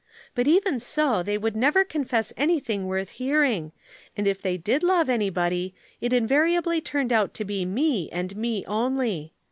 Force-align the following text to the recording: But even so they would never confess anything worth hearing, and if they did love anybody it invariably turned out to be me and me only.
But 0.33 0.47
even 0.47 0.79
so 0.79 1.21
they 1.21 1.37
would 1.37 1.55
never 1.55 1.85
confess 1.85 2.33
anything 2.35 2.87
worth 2.87 3.11
hearing, 3.11 3.71
and 4.17 4.25
if 4.27 4.41
they 4.41 4.57
did 4.57 4.81
love 4.81 5.11
anybody 5.11 5.75
it 5.99 6.11
invariably 6.11 6.81
turned 6.81 7.13
out 7.13 7.35
to 7.35 7.45
be 7.45 7.65
me 7.65 8.09
and 8.09 8.35
me 8.35 8.65
only. 8.65 9.33